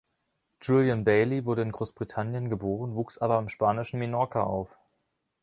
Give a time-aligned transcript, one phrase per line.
[0.59, 4.75] Julian Bailey wurde in Großbritannien geboren, wuchs aber im spanischen Menorca auf.